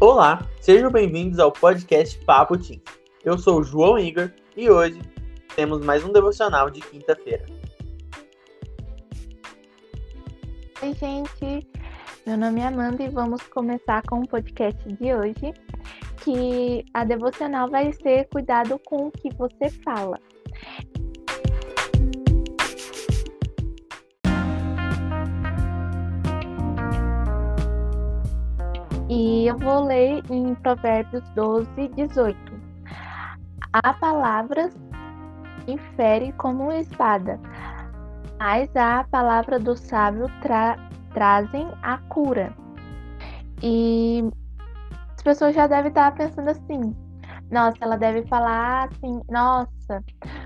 Olá, 0.00 0.46
sejam 0.60 0.92
bem-vindos 0.92 1.40
ao 1.40 1.50
podcast 1.50 2.16
Papo 2.24 2.56
Team. 2.56 2.80
Eu 3.24 3.36
sou 3.36 3.58
o 3.58 3.64
João 3.64 3.98
Igor 3.98 4.30
e 4.56 4.70
hoje 4.70 5.02
temos 5.56 5.84
mais 5.84 6.04
um 6.04 6.12
devocional 6.12 6.70
de 6.70 6.80
quinta-feira. 6.80 7.44
Oi, 10.80 10.94
gente. 10.94 11.68
Meu 12.24 12.38
nome 12.38 12.60
é 12.60 12.66
Amanda 12.68 13.02
e 13.02 13.08
vamos 13.08 13.42
começar 13.48 14.00
com 14.02 14.20
o 14.20 14.28
podcast 14.28 14.80
de 14.88 15.12
hoje, 15.12 15.52
que 16.22 16.84
a 16.94 17.02
devocional 17.02 17.68
vai 17.68 17.92
ser 17.92 18.28
cuidado 18.28 18.78
com 18.86 19.08
o 19.08 19.10
que 19.10 19.34
você 19.34 19.68
fala. 19.82 20.20
E 29.08 29.46
eu 29.46 29.56
vou 29.56 29.84
ler 29.84 30.22
em 30.30 30.54
Provérbios 30.56 31.26
12, 31.30 31.88
18. 31.96 32.36
Há 33.72 33.94
palavras 33.94 34.76
infere 35.66 36.32
como 36.32 36.64
uma 36.64 36.78
espada, 36.78 37.38
mas 38.38 38.74
a 38.76 39.04
palavra 39.04 39.58
do 39.58 39.76
sábio 39.76 40.26
tra 40.42 40.76
trazem 41.12 41.68
a 41.82 41.98
cura. 42.08 42.54
E 43.62 44.24
as 45.16 45.22
pessoas 45.22 45.54
já 45.54 45.66
devem 45.66 45.88
estar 45.88 46.14
pensando 46.14 46.50
assim: 46.50 46.94
nossa, 47.50 47.76
ela 47.80 47.96
deve 47.96 48.26
falar 48.26 48.88
assim, 48.88 49.22
nossa, 49.30 50.04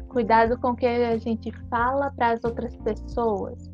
cuidado 0.09 0.59
com 0.59 0.71
o 0.71 0.77
que 0.77 0.87
a 0.87 1.19
gente 1.19 1.51
fala 1.69 2.13
para 2.13 2.33
as 2.33 2.45
outras 2.45 2.77
pessoas. 2.77 3.71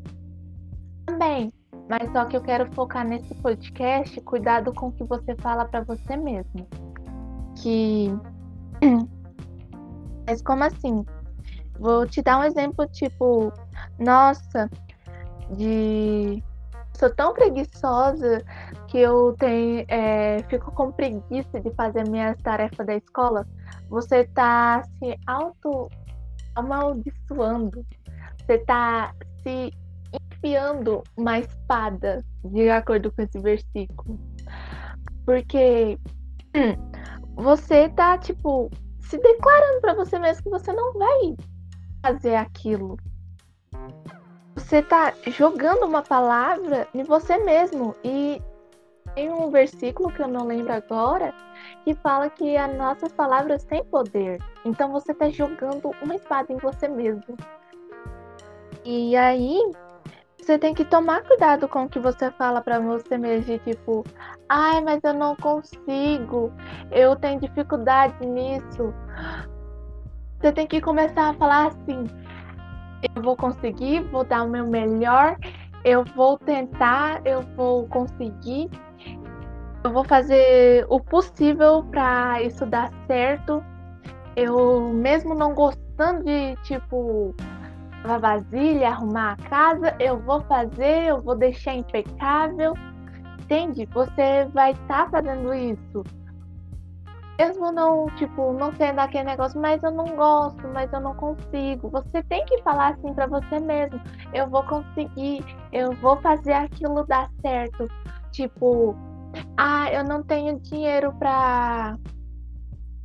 Também, 1.05 1.53
mas 1.89 2.11
só 2.11 2.23
que 2.25 2.37
eu 2.37 2.41
quero 2.41 2.71
focar 2.73 3.03
nesse 3.03 3.33
podcast, 3.33 4.21
cuidado 4.21 4.71
com 4.71 4.89
o 4.89 4.91
que 4.91 5.03
você 5.03 5.35
fala 5.37 5.65
para 5.65 5.81
você 5.81 6.15
mesmo. 6.15 6.67
Que. 7.57 8.13
Mas 10.27 10.43
como 10.43 10.63
assim? 10.63 11.03
Vou 11.79 12.05
te 12.05 12.21
dar 12.21 12.37
um 12.37 12.43
exemplo, 12.43 12.85
tipo, 12.87 13.51
nossa, 13.97 14.69
de. 15.57 16.43
Sou 16.95 17.09
tão 17.15 17.33
preguiçosa 17.33 18.43
que 18.87 18.99
eu 18.99 19.35
tenho, 19.39 19.83
é, 19.87 20.43
fico 20.47 20.71
com 20.71 20.91
preguiça 20.91 21.59
de 21.59 21.71
fazer 21.71 22.07
minhas 22.07 22.37
tarefas 22.43 22.85
da 22.85 22.95
escola. 22.95 23.47
Você 23.89 24.25
tá 24.25 24.83
se 24.83 25.17
auto 25.25 25.89
amaldiçoando. 26.55 27.83
Você 28.45 28.59
tá 28.59 29.15
se 29.41 29.73
enfiando 30.39 31.03
uma 31.17 31.39
espada, 31.39 32.23
de 32.43 32.69
acordo 32.69 33.11
com 33.11 33.21
esse 33.21 33.39
versículo. 33.39 34.19
Porque 35.25 35.99
hum, 36.55 36.91
você 37.35 37.89
tá, 37.89 38.17
tipo, 38.17 38.69
se 39.01 39.17
declarando 39.17 39.81
para 39.81 39.93
você 39.93 40.17
mesmo 40.17 40.43
que 40.43 40.49
você 40.49 40.71
não 40.73 40.93
vai 40.93 41.35
fazer 42.01 42.35
aquilo. 42.35 42.97
Você 44.55 44.81
tá 44.81 45.13
jogando 45.27 45.85
uma 45.85 46.01
palavra 46.01 46.87
em 46.93 47.03
você 47.03 47.37
mesmo. 47.37 47.95
E 48.03 48.41
tem 49.15 49.31
um 49.31 49.49
versículo 49.49 50.11
que 50.11 50.21
eu 50.21 50.27
não 50.27 50.45
lembro 50.45 50.73
agora 50.73 51.33
que 51.83 51.93
fala 51.95 52.29
que 52.29 52.55
as 52.55 52.75
nossas 52.75 53.11
palavras 53.11 53.63
têm 53.63 53.83
poder. 53.85 54.41
Então 54.65 54.91
você 54.91 55.13
tá 55.13 55.29
jogando 55.29 55.91
uma 56.01 56.15
espada 56.15 56.51
em 56.51 56.57
você 56.57 56.87
mesmo. 56.87 57.37
E 58.85 59.15
aí, 59.15 59.59
você 60.49 60.57
tem 60.57 60.73
que 60.73 60.83
tomar 60.83 61.21
cuidado 61.21 61.67
com 61.67 61.83
o 61.83 61.89
que 61.89 61.99
você 61.99 62.31
fala 62.31 62.59
para 62.59 62.79
você 62.79 63.19
mesmo, 63.19 63.59
tipo, 63.59 64.03
ai, 64.49 64.81
mas 64.81 64.99
eu 65.03 65.13
não 65.13 65.35
consigo, 65.35 66.51
eu 66.91 67.15
tenho 67.15 67.39
dificuldade 67.39 68.25
nisso. 68.25 68.91
Você 70.39 70.51
tem 70.51 70.65
que 70.65 70.81
começar 70.81 71.29
a 71.29 71.33
falar 71.35 71.67
assim: 71.67 72.07
eu 73.15 73.21
vou 73.21 73.35
conseguir, 73.35 74.01
vou 74.05 74.23
dar 74.23 74.41
o 74.41 74.49
meu 74.49 74.65
melhor, 74.65 75.37
eu 75.85 76.03
vou 76.03 76.39
tentar, 76.39 77.21
eu 77.25 77.43
vou 77.55 77.87
conseguir, 77.87 78.71
eu 79.83 79.93
vou 79.93 80.03
fazer 80.03 80.83
o 80.89 80.99
possível 80.99 81.83
para 81.91 82.41
isso 82.41 82.65
dar 82.65 82.91
certo. 83.05 83.63
Eu, 84.35 84.89
mesmo 84.93 85.35
não 85.35 85.53
gostando 85.53 86.23
de, 86.23 86.55
tipo, 86.63 87.35
lavar 88.03 88.39
vasilha, 88.41 88.89
arrumar 88.89 89.33
a 89.33 89.49
casa, 89.49 89.95
eu 89.99 90.19
vou 90.19 90.41
fazer, 90.41 91.07
eu 91.07 91.21
vou 91.21 91.35
deixar 91.35 91.75
impecável. 91.75 92.73
Entende? 93.41 93.85
Você 93.87 94.45
vai 94.53 94.71
estar 94.71 95.05
tá 95.05 95.09
fazendo 95.09 95.53
isso. 95.53 96.03
Mesmo 97.39 97.71
não, 97.71 98.07
tipo, 98.17 98.51
não 98.53 98.73
sendo 98.75 98.99
aquele 98.99 99.23
negócio, 99.23 99.59
mas 99.61 99.81
eu 99.81 99.91
não 99.91 100.07
gosto, 100.15 100.67
mas 100.73 100.91
eu 100.91 100.99
não 100.99 101.15
consigo. 101.15 101.89
Você 101.89 102.21
tem 102.23 102.45
que 102.45 102.61
falar 102.63 102.89
assim 102.89 103.13
para 103.13 103.27
você 103.27 103.59
mesmo. 103.59 103.99
Eu 104.33 104.49
vou 104.49 104.61
conseguir, 104.63 105.43
eu 105.71 105.93
vou 105.93 106.17
fazer 106.17 106.53
aquilo 106.53 107.05
dar 107.05 107.29
certo. 107.41 107.87
Tipo, 108.31 108.93
ah, 109.55 109.91
eu 109.91 110.03
não 110.03 110.21
tenho 110.21 110.59
dinheiro 110.59 111.13
para 111.17 111.97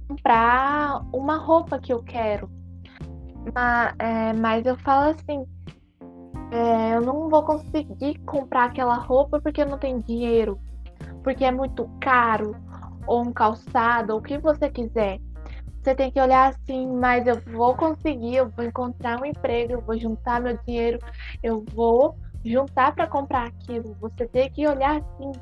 comprar 0.09 1.01
uma 1.13 1.37
roupa 1.37 1.79
que 1.79 1.93
eu 1.93 2.03
quero 2.03 2.51
mas, 3.53 3.95
é, 3.99 4.33
mas 4.33 4.67
eu 4.67 4.77
falo 4.79 5.11
assim, 5.11 5.45
é, 6.51 6.97
eu 6.97 7.01
não 7.01 7.29
vou 7.29 7.43
conseguir 7.43 8.19
comprar 8.21 8.67
aquela 8.67 8.97
roupa 8.97 9.41
porque 9.41 9.63
eu 9.63 9.67
não 9.67 9.79
tenho 9.79 10.03
dinheiro, 10.03 10.59
porque 11.23 11.45
é 11.45 11.51
muito 11.51 11.89
caro, 12.01 12.55
ou 13.07 13.23
um 13.23 13.33
calçado, 13.33 14.13
ou 14.13 14.19
o 14.21 14.23
que 14.23 14.39
você 14.39 14.71
quiser. 14.71 15.19
Você 15.83 15.95
tem 15.95 16.11
que 16.11 16.21
olhar 16.21 16.49
assim, 16.49 16.87
mas 16.87 17.27
eu 17.27 17.39
vou 17.53 17.75
conseguir, 17.75 18.37
eu 18.37 18.49
vou 18.49 18.65
encontrar 18.65 19.21
um 19.21 19.27
emprego, 19.27 19.75
eu 19.75 19.81
vou 19.83 19.99
juntar 19.99 20.41
meu 20.41 20.59
dinheiro, 20.67 20.99
eu 21.43 21.63
vou 21.75 22.17
juntar 22.45 22.95
para 22.95 23.07
comprar 23.07 23.49
aquilo. 23.49 23.95
Você 24.01 24.27
tem 24.27 24.51
que 24.51 24.67
olhar 24.67 25.03
assim, 25.03 25.33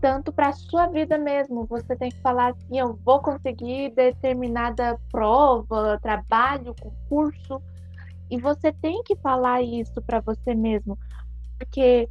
tanto 0.00 0.32
para 0.32 0.48
a 0.48 0.52
sua 0.52 0.86
vida 0.86 1.16
mesmo. 1.18 1.66
Você 1.66 1.96
tem 1.96 2.10
que 2.10 2.20
falar 2.20 2.50
assim: 2.50 2.78
eu 2.78 2.98
vou 3.04 3.20
conseguir 3.20 3.90
determinada 3.94 4.98
prova, 5.10 5.98
trabalho, 6.00 6.74
concurso. 6.80 7.62
E 8.30 8.40
você 8.40 8.72
tem 8.72 9.02
que 9.02 9.16
falar 9.16 9.62
isso 9.62 10.00
para 10.02 10.20
você 10.20 10.54
mesmo, 10.54 10.98
porque 11.58 12.08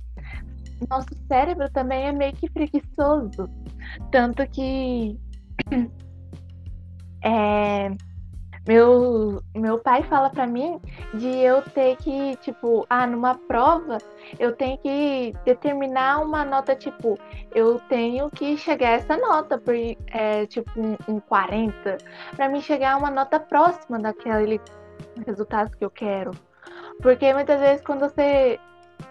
nosso 0.89 1.09
cérebro 1.27 1.69
também 1.71 2.05
é 2.05 2.11
meio 2.11 2.33
que 2.33 2.49
preguiçoso. 2.49 3.49
Tanto 4.11 4.47
que 4.47 5.19
é, 7.23 7.89
meu, 8.67 9.43
meu 9.55 9.77
pai 9.77 10.03
fala 10.03 10.29
para 10.29 10.47
mim 10.47 10.79
de 11.13 11.27
eu 11.27 11.61
ter 11.61 11.97
que, 11.97 12.35
tipo, 12.37 12.85
ah, 12.89 13.05
numa 13.05 13.35
prova, 13.35 13.97
eu 14.39 14.55
tenho 14.55 14.77
que 14.77 15.33
determinar 15.43 16.19
uma 16.21 16.45
nota, 16.45 16.75
tipo, 16.75 17.19
eu 17.53 17.79
tenho 17.89 18.29
que 18.29 18.57
chegar 18.57 18.89
a 18.89 18.93
essa 18.93 19.17
nota, 19.17 19.57
por, 19.57 19.75
é, 19.75 20.45
tipo, 20.45 20.71
um, 20.79 20.95
um 21.07 21.19
40, 21.19 21.97
para 22.35 22.47
mim 22.47 22.61
chegar 22.61 22.93
a 22.93 22.97
uma 22.97 23.11
nota 23.11 23.39
próxima 23.39 23.99
daquele 23.99 24.61
resultado 25.25 25.75
que 25.77 25.83
eu 25.83 25.89
quero. 25.89 26.31
Porque 27.01 27.33
muitas 27.33 27.59
vezes 27.59 27.83
quando 27.83 28.01
você 28.01 28.59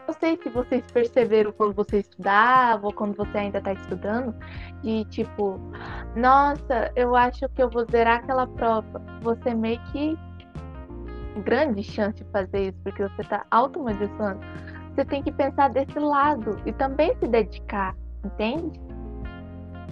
não 0.06 0.14
sei 0.14 0.36
se 0.42 0.48
vocês 0.48 0.82
perceberam 0.92 1.52
quando 1.52 1.74
você 1.74 1.98
estudava 1.98 2.86
ou 2.86 2.92
quando 2.92 3.16
você 3.16 3.38
ainda 3.38 3.58
está 3.58 3.72
estudando, 3.72 4.34
e 4.82 5.04
tipo, 5.06 5.60
nossa, 6.16 6.92
eu 6.94 7.16
acho 7.16 7.48
que 7.50 7.62
eu 7.62 7.70
vou 7.70 7.86
zerar 7.90 8.18
aquela 8.18 8.46
prova. 8.46 9.00
Você 9.22 9.54
meio 9.54 9.80
que 9.92 10.18
grande 11.44 11.82
chance 11.82 12.22
de 12.22 12.30
fazer 12.30 12.68
isso, 12.68 12.78
porque 12.82 13.02
você 13.02 13.22
está 13.22 13.46
automatizando. 13.50 14.40
Você 14.94 15.04
tem 15.04 15.22
que 15.22 15.32
pensar 15.32 15.70
desse 15.70 15.98
lado 15.98 16.60
e 16.66 16.72
também 16.72 17.16
se 17.16 17.26
dedicar, 17.26 17.96
entende? 18.24 18.78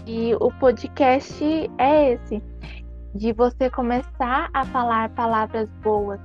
E 0.06 0.34
o 0.34 0.50
podcast 0.58 1.42
é 1.78 2.12
esse, 2.12 2.42
de 3.14 3.32
você 3.32 3.70
começar 3.70 4.50
a 4.52 4.64
falar 4.66 5.08
palavras 5.10 5.68
boas, 5.82 6.20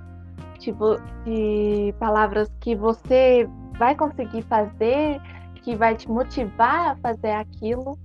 tipo, 0.59 0.97
de 1.23 1.93
palavras 1.99 2.51
que 2.59 2.75
você 2.75 3.47
vai 3.77 3.95
conseguir 3.95 4.41
fazer, 4.43 5.21
que 5.61 5.75
vai 5.75 5.95
te 5.95 6.09
motivar 6.09 6.91
a 6.91 6.95
fazer 6.97 7.31
aquilo. 7.31 7.97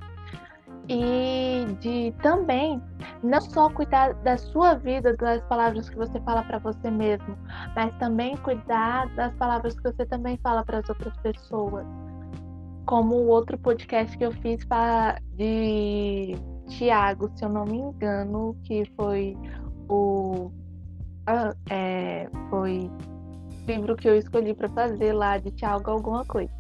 E 0.93 1.73
de 1.79 2.13
também 2.21 2.83
não 3.23 3.41
só 3.41 3.71
cuidar 3.71 4.13
da 4.25 4.37
sua 4.37 4.75
vida, 4.75 5.17
das 5.17 5.41
palavras 5.43 5.89
que 5.89 5.97
você 5.97 6.21
fala 6.23 6.43
para 6.43 6.59
você 6.59 6.91
mesmo, 6.91 7.39
mas 7.77 7.95
também 7.99 8.37
cuidar 8.39 9.09
das 9.15 9.33
palavras 9.35 9.79
que 9.79 9.85
você 9.85 10.05
também 10.05 10.37
fala 10.43 10.65
para 10.65 10.79
as 10.79 10.89
outras 10.89 11.17
pessoas. 11.19 11.87
Como 12.87 13.15
o 13.15 13.29
outro 13.29 13.57
podcast 13.57 14.19
que 14.19 14.25
eu 14.25 14.33
fiz 14.33 14.67
de 15.37 16.35
Tiago, 16.67 17.31
se 17.37 17.45
eu 17.45 17.51
não 17.51 17.65
me 17.67 17.79
engano, 17.79 18.57
que 18.65 18.85
foi 18.97 19.37
o. 19.89 20.51
Ah, 21.25 21.55
é, 21.71 22.29
foi 22.49 22.91
livro 23.69 23.95
que 23.95 24.09
eu 24.09 24.17
escolhi 24.17 24.55
para 24.55 24.69
fazer 24.71 25.13
lá 25.13 25.39
de 25.39 25.53
Tiago 25.53 25.89
alguma 25.89 26.25
coisa. 26.25 26.53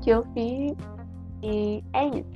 Que 0.00 0.08
eu 0.08 0.22
fiz 0.32 0.74
e 1.42 1.84
é 1.92 2.06
isso. 2.06 2.35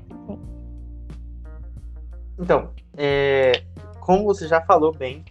Então, 2.40 2.70
é, 2.96 3.62
como 4.00 4.24
você 4.24 4.48
já 4.48 4.62
falou 4.62 4.92
bem, 4.92 5.22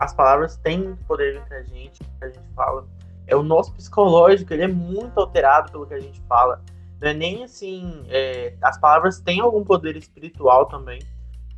as 0.00 0.14
palavras 0.14 0.56
têm 0.56 0.96
poder 1.06 1.36
entre 1.36 1.54
a 1.54 1.62
gente, 1.62 2.02
a 2.22 2.26
gente 2.26 2.48
fala. 2.56 2.86
É 3.26 3.36
o 3.36 3.42
nosso 3.42 3.72
psicológico, 3.74 4.52
ele 4.52 4.64
é 4.64 4.68
muito 4.68 5.18
alterado 5.18 5.70
pelo 5.70 5.86
que 5.86 5.94
a 5.94 6.00
gente 6.00 6.20
fala. 6.22 6.62
Não 7.00 7.08
é 7.08 7.14
nem 7.14 7.44
assim. 7.44 8.04
É, 8.08 8.54
as 8.62 8.78
palavras 8.78 9.20
têm 9.20 9.40
algum 9.40 9.62
poder 9.62 9.96
espiritual 9.96 10.66
também, 10.66 11.00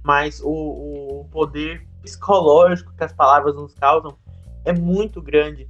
mas 0.05 0.41
o, 0.41 0.50
o 0.50 1.29
poder 1.31 1.87
psicológico 2.02 2.93
que 2.97 3.05
as 3.05 3.12
palavras 3.12 3.55
nos 3.55 3.75
causam 3.75 4.17
é 4.64 4.73
muito 4.73 5.23
grande. 5.23 5.69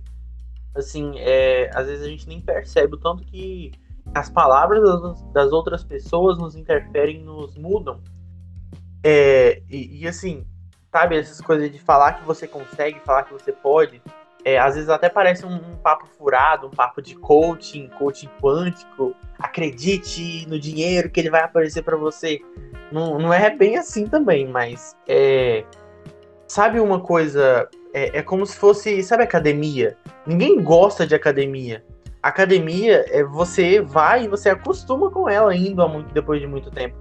Assim, 0.75 1.15
é, 1.19 1.71
às 1.75 1.87
vezes 1.87 2.05
a 2.05 2.09
gente 2.09 2.29
nem 2.29 2.41
percebe 2.41 2.95
o 2.95 2.99
tanto 2.99 3.25
que 3.25 3.73
as 4.15 4.31
palavras 4.31 4.83
das, 4.83 5.23
das 5.33 5.53
outras 5.53 5.83
pessoas 5.85 6.39
nos 6.39 6.55
interferem, 6.55 7.23
nos 7.23 7.57
mudam. 7.57 8.01
É, 9.03 9.63
e, 9.69 10.03
e, 10.03 10.09
assim, 10.09 10.45
sabe, 10.91 11.19
essas 11.19 11.41
coisas 11.41 11.71
de 11.71 11.79
falar 11.79 12.15
que 12.15 12.25
você 12.25 12.47
consegue, 12.47 13.01
falar 13.05 13.25
que 13.25 13.33
você 13.33 13.53
pode, 13.53 14.03
é, 14.45 14.59
às 14.59 14.75
vezes 14.77 14.89
até 14.89 15.09
parece 15.09 15.45
um, 15.45 15.55
um, 15.55 15.77
papo 15.77 16.07
furado, 16.07 16.69
um 16.69 16.71
papo 16.71 17.03
de 17.03 17.17
coaching, 17.17 17.89
coaching 17.99 18.29
quântico, 18.41 19.13
acredite 19.39 20.47
no 20.49 20.59
dinheiro 20.59 21.11
que 21.11 21.19
ele 21.19 21.31
vai 21.31 21.43
aparecer 21.43 21.83
para 21.83 21.97
você. 21.97 22.39
Não, 22.93 23.19
não 23.19 23.35
é 23.35 23.51
bem 23.51 23.77
assim 23.77 24.07
também, 24.07 24.47
mas 24.47 24.95
é, 25.09 25.65
sabe 26.47 26.79
uma 26.79 27.01
coisa, 27.01 27.69
é, 27.93 28.19
é 28.19 28.23
como 28.23 28.47
se 28.47 28.57
fosse, 28.57 29.03
sabe 29.03 29.25
academia? 29.25 29.97
Ninguém 30.25 30.63
gosta 30.63 31.05
de 31.05 31.15
academia. 31.17 31.85
Academia 32.23 33.05
é 33.09 33.25
você 33.25 33.81
vai 33.81 34.25
e 34.25 34.29
você 34.29 34.49
acostuma 34.49 35.11
com 35.11 35.29
ela 35.29 35.55
indo 35.57 35.87
muito, 35.89 36.15
depois 36.15 36.41
de 36.41 36.47
muito 36.47 36.71
tempo. 36.71 36.97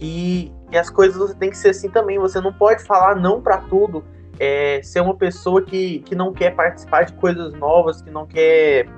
E, 0.00 0.52
e 0.70 0.76
as 0.76 0.90
coisas 0.90 1.16
você 1.16 1.34
tem 1.34 1.50
que 1.50 1.56
ser 1.56 1.70
assim 1.70 1.88
também. 1.88 2.18
Você 2.18 2.40
não 2.40 2.52
pode 2.52 2.82
falar 2.84 3.16
não 3.16 3.40
para 3.40 3.58
tudo. 3.58 4.04
É, 4.38 4.80
ser 4.82 5.00
uma 5.00 5.14
pessoa 5.14 5.62
que, 5.62 6.00
que 6.00 6.14
não 6.14 6.32
quer 6.32 6.56
participar 6.56 7.04
de 7.04 7.12
coisas 7.14 7.54
novas, 7.54 8.02
que 8.02 8.10
não 8.10 8.26
quer 8.26 8.88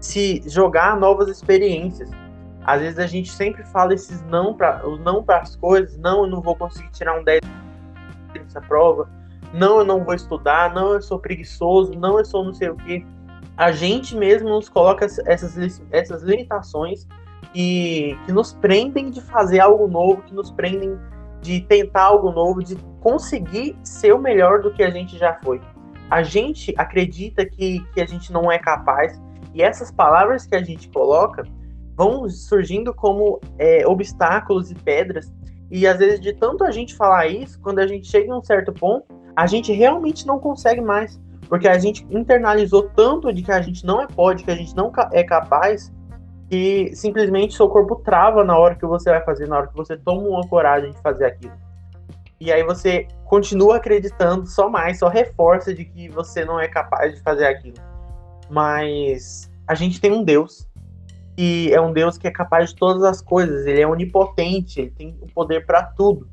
se 0.00 0.42
jogar 0.46 0.98
novas 0.98 1.28
experiências. 1.28 2.10
Às 2.62 2.80
vezes 2.80 2.98
a 2.98 3.06
gente 3.06 3.30
sempre 3.30 3.64
fala 3.64 3.94
esses 3.94 4.22
não 4.24 4.54
para 4.54 4.82
não 5.00 5.22
para 5.22 5.38
as 5.38 5.56
coisas, 5.56 5.96
não, 5.96 6.24
eu 6.24 6.26
não 6.26 6.42
vou 6.42 6.56
conseguir 6.56 6.90
tirar 6.90 7.18
um 7.18 7.24
10 7.24 7.40
nessa 8.34 8.60
prova, 8.60 9.08
não, 9.54 9.78
eu 9.78 9.84
não 9.84 10.04
vou 10.04 10.14
estudar, 10.14 10.74
não, 10.74 10.92
eu 10.92 11.00
sou 11.00 11.18
preguiçoso, 11.18 11.92
não, 11.94 12.18
eu 12.18 12.24
sou 12.24 12.44
não 12.44 12.52
sei 12.52 12.68
o 12.68 12.76
que. 12.76 13.06
A 13.56 13.72
gente 13.72 14.14
mesmo 14.14 14.48
nos 14.48 14.68
coloca 14.68 15.04
essas, 15.04 15.80
essas 15.90 16.22
limitações 16.22 17.06
que, 17.52 18.18
que 18.24 18.32
nos 18.32 18.52
prendem 18.52 19.10
de 19.10 19.20
fazer 19.20 19.60
algo 19.60 19.86
novo, 19.86 20.22
que 20.22 20.34
nos 20.34 20.50
prendem 20.50 20.98
de 21.40 21.60
tentar 21.60 22.04
algo 22.04 22.32
novo, 22.32 22.62
de 22.62 22.76
conseguir 23.00 23.76
ser 23.82 24.12
o 24.12 24.18
melhor 24.18 24.60
do 24.60 24.72
que 24.72 24.82
a 24.82 24.90
gente 24.90 25.16
já 25.18 25.34
foi. 25.42 25.60
A 26.10 26.22
gente 26.22 26.74
acredita 26.76 27.44
que, 27.44 27.80
que 27.92 28.00
a 28.00 28.06
gente 28.06 28.32
não 28.32 28.50
é 28.50 28.58
capaz, 28.58 29.20
e 29.54 29.62
essas 29.62 29.90
palavras 29.90 30.46
que 30.46 30.54
a 30.54 30.62
gente 30.62 30.88
coloca 30.88 31.44
vão 31.96 32.28
surgindo 32.28 32.92
como 32.92 33.40
é, 33.58 33.86
obstáculos 33.86 34.70
e 34.70 34.74
pedras. 34.74 35.32
E 35.70 35.86
às 35.86 35.98
vezes, 35.98 36.20
de 36.20 36.32
tanto 36.34 36.62
a 36.62 36.70
gente 36.70 36.94
falar 36.94 37.26
isso, 37.26 37.58
quando 37.60 37.78
a 37.78 37.86
gente 37.86 38.06
chega 38.06 38.28
em 38.28 38.32
um 38.32 38.42
certo 38.42 38.72
ponto, 38.72 39.06
a 39.34 39.46
gente 39.46 39.72
realmente 39.72 40.26
não 40.26 40.38
consegue 40.38 40.80
mais. 40.80 41.18
Porque 41.48 41.66
a 41.68 41.78
gente 41.78 42.06
internalizou 42.10 42.90
tanto 42.94 43.32
de 43.32 43.42
que 43.42 43.52
a 43.52 43.60
gente 43.60 43.84
não 43.84 44.00
é 44.00 44.06
pode, 44.06 44.44
que 44.44 44.50
a 44.50 44.54
gente 44.54 44.74
não 44.76 44.92
é 45.12 45.22
capaz, 45.22 45.92
que 46.48 46.94
simplesmente 46.94 47.54
seu 47.54 47.68
corpo 47.68 47.96
trava 47.96 48.44
na 48.44 48.56
hora 48.56 48.74
que 48.74 48.86
você 48.86 49.10
vai 49.10 49.22
fazer, 49.24 49.48
na 49.48 49.56
hora 49.56 49.66
que 49.66 49.76
você 49.76 49.96
toma 49.96 50.28
uma 50.28 50.46
coragem 50.46 50.90
de 50.90 50.98
fazer 51.02 51.26
aquilo. 51.26 51.54
E 52.38 52.52
aí 52.52 52.62
você 52.62 53.08
continua 53.24 53.76
acreditando 53.76 54.46
só 54.46 54.68
mais, 54.68 54.98
só 54.98 55.08
reforça 55.08 55.74
de 55.74 55.84
que 55.84 56.08
você 56.08 56.44
não 56.44 56.60
é 56.60 56.68
capaz 56.68 57.14
de 57.14 57.22
fazer 57.22 57.46
aquilo. 57.46 57.78
Mas 58.48 59.50
a 59.66 59.74
gente 59.74 60.00
tem 60.00 60.12
um 60.12 60.22
Deus 60.22 60.68
e 61.36 61.70
é 61.72 61.80
um 61.80 61.92
Deus 61.92 62.16
que 62.16 62.28
é 62.28 62.30
capaz 62.30 62.70
de 62.70 62.76
todas 62.76 63.02
as 63.02 63.20
coisas, 63.20 63.66
ele 63.66 63.80
é 63.80 63.86
onipotente, 63.86 64.80
ele 64.80 64.90
tem 64.90 65.18
o 65.20 65.26
poder 65.26 65.66
para 65.66 65.82
tudo. 65.82 66.28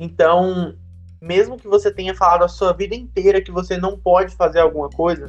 Então, 0.00 0.74
mesmo 1.20 1.56
que 1.56 1.68
você 1.68 1.90
tenha 1.92 2.14
falado 2.14 2.44
a 2.44 2.48
sua 2.48 2.72
vida 2.72 2.94
inteira 2.94 3.40
que 3.40 3.52
você 3.52 3.76
não 3.76 3.96
pode 3.96 4.34
fazer 4.34 4.60
alguma 4.60 4.90
coisa, 4.90 5.28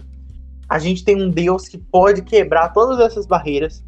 a 0.67 0.79
gente 0.79 1.03
tem 1.03 1.21
um 1.21 1.29
Deus 1.29 1.67
que 1.67 1.77
pode 1.77 2.23
quebrar 2.23 2.69
todas 2.69 2.99
essas 2.99 3.25
barreiras, 3.25 3.83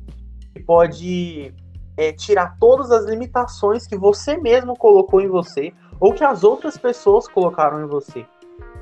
pode 0.59 1.53
é, 1.97 2.11
tirar 2.11 2.57
todas 2.59 2.91
as 2.91 3.05
limitações 3.05 3.87
que 3.87 3.97
você 3.97 4.37
mesmo 4.37 4.75
colocou 4.75 5.21
em 5.21 5.27
você 5.27 5.73
ou 5.99 6.13
que 6.13 6.23
as 6.23 6.43
outras 6.43 6.77
pessoas 6.77 7.27
colocaram 7.27 7.83
em 7.83 7.87
você. 7.87 8.25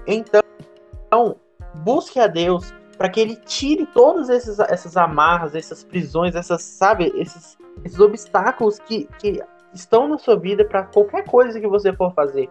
Então, 0.07 1.35
busque 1.75 2.19
a 2.19 2.27
Deus, 2.27 2.73
para 2.97 3.09
que 3.09 3.19
ele 3.19 3.35
tire 3.35 3.85
todas 3.85 4.29
essas 4.29 4.97
amarras, 4.97 5.55
essas 5.55 5.83
prisões, 5.83 6.35
essas, 6.35 6.61
sabe, 6.63 7.11
esses, 7.15 7.57
esses 7.83 7.99
obstáculos 7.99 8.79
que, 8.79 9.07
que 9.19 9.41
estão 9.73 10.07
na 10.07 10.17
sua 10.17 10.37
vida 10.37 10.63
para 10.65 10.83
qualquer 10.83 11.25
coisa 11.25 11.59
que 11.59 11.67
você 11.67 11.93
for 11.93 12.13
fazer. 12.13 12.49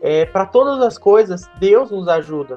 É, 0.00 0.24
para 0.24 0.46
todas 0.46 0.80
as 0.80 0.96
coisas, 0.96 1.48
Deus 1.58 1.90
nos 1.90 2.08
ajuda. 2.08 2.54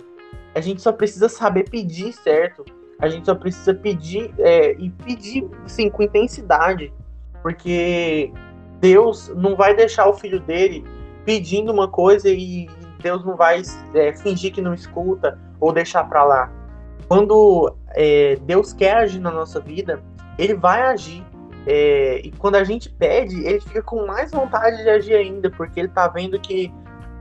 A 0.56 0.62
gente 0.62 0.81
só 0.81 0.92
precisa 0.92 1.27
saber 1.27 1.69
pedir 1.69 2.13
certo. 2.13 2.63
A 3.00 3.10
gente 3.10 3.25
só 3.25 3.36
precisa 3.36 3.74
pedir 3.74 4.34
é, 4.40 4.74
e 4.74 4.90
pedir, 4.90 5.48
sim, 5.66 5.90
com 5.90 6.04
intensidade. 6.04 6.94
Porque 7.42 8.31
Deus 8.80 9.30
não 9.36 9.56
vai 9.56 9.75
deixar 9.75 10.07
o 10.07 10.13
filho 10.13 10.40
dele 10.40 10.86
pedindo 11.25 11.72
uma 11.72 11.88
coisa 11.88 12.30
e 12.30 12.69
Deus 13.01 13.25
não 13.25 13.36
vai 13.36 13.62
é, 13.94 14.13
fingir 14.13 14.54
que 14.54 14.62
não 14.62 14.74
escuta 14.74 15.38
ou 15.60 15.74
deixar 15.74 16.06
para 16.06 16.24
lá 16.24 16.63
quando 17.07 17.75
é, 17.90 18.38
Deus 18.42 18.74
quer 18.74 18.98
agir 18.98 19.19
na 19.19 19.31
nossa 19.31 19.60
vida, 19.60 20.01
ele 20.38 20.56
vai 20.56 20.81
agir. 20.81 21.24
É, 21.66 22.19
e 22.24 22.31
quando 22.31 22.56
a 22.56 22.63
gente 22.63 22.90
pede, 22.90 23.45
ele 23.45 23.62
fica 23.62 23.81
com 23.81 24.06
mais 24.06 24.31
vontade 24.31 24.81
de 24.84 24.90
agir 24.90 25.13
ainda, 25.13 25.50
porque 25.50 25.80
ele 25.80 25.90
tá 25.90 26.07
vendo 26.07 26.40
que 26.40 26.74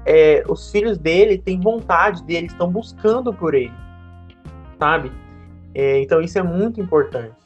é, 0.05 0.43
os 0.49 0.71
filhos 0.71 0.99
dele 0.99 1.39
têm 1.39 1.61
vontade 1.61 2.25
dele, 2.25 2.47
estão 2.47 2.71
buscando 2.71 3.33
por 3.33 3.55
ele, 3.55 3.73
sabe? 4.81 5.13
É, 5.75 6.01
então 6.01 6.21
isso 6.21 6.39
é 6.39 6.43
muito 6.43 6.81
importante. 6.81 7.37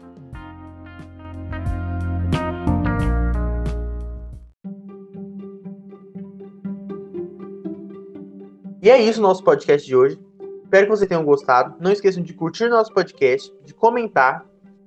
E 8.82 8.90
é 8.90 9.02
isso 9.02 9.18
o 9.18 9.22
nosso 9.22 9.42
podcast 9.42 9.84
de 9.84 9.96
hoje. 9.96 10.18
Espero 10.62 10.86
que 10.86 10.90
vocês 10.90 11.08
tenham 11.08 11.24
gostado. 11.24 11.74
Não 11.80 11.90
esqueçam 11.90 12.22
de 12.22 12.32
curtir 12.32 12.68
nosso 12.68 12.92
podcast, 12.92 13.52
de 13.64 13.74
comentar, 13.74 14.46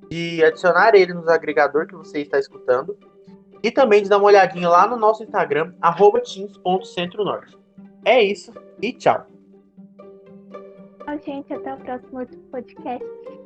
de 0.09 0.43
adicionar 0.43 0.95
ele 0.95 1.13
nos 1.13 1.27
agregador 1.27 1.85
que 1.85 1.95
você 1.95 2.19
está 2.19 2.39
escutando 2.39 2.97
e 3.61 3.69
também 3.69 4.01
de 4.01 4.09
dar 4.09 4.17
uma 4.17 4.27
olhadinha 4.27 4.69
lá 4.69 4.87
no 4.87 4.95
nosso 4.95 5.23
Instagram, 5.23 5.73
teams.centro-norte. 6.23 7.57
É 8.05 8.21
isso 8.23 8.53
e. 8.81 8.93
Tchau, 8.93 9.27
gente. 11.19 11.53
Até 11.53 11.73
o 11.73 11.77
próximo 11.77 12.25
podcast. 12.51 13.38